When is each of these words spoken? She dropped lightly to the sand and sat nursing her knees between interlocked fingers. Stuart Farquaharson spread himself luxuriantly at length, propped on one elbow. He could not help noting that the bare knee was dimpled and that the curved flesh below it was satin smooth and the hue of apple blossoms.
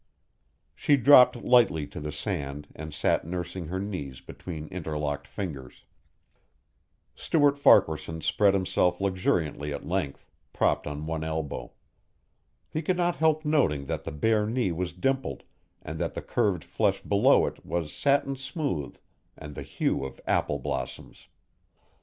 She 0.73 0.97
dropped 0.97 1.35
lightly 1.43 1.85
to 1.85 1.99
the 1.99 2.11
sand 2.11 2.67
and 2.75 2.91
sat 2.91 3.23
nursing 3.23 3.67
her 3.67 3.77
knees 3.79 4.19
between 4.19 4.67
interlocked 4.69 5.27
fingers. 5.27 5.83
Stuart 7.13 7.55
Farquaharson 7.55 8.21
spread 8.21 8.55
himself 8.55 8.99
luxuriantly 8.99 9.71
at 9.71 9.85
length, 9.85 10.31
propped 10.53 10.87
on 10.87 11.05
one 11.05 11.23
elbow. 11.23 11.73
He 12.67 12.81
could 12.81 12.97
not 12.97 13.17
help 13.17 13.45
noting 13.45 13.85
that 13.85 14.03
the 14.03 14.11
bare 14.11 14.47
knee 14.47 14.71
was 14.71 14.91
dimpled 14.91 15.43
and 15.83 15.99
that 15.99 16.15
the 16.15 16.23
curved 16.23 16.63
flesh 16.63 17.01
below 17.03 17.45
it 17.45 17.63
was 17.63 17.93
satin 17.93 18.35
smooth 18.35 18.97
and 19.37 19.53
the 19.53 19.61
hue 19.61 20.03
of 20.03 20.19
apple 20.25 20.57
blossoms. 20.57 21.27